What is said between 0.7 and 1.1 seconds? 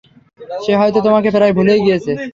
হয়তো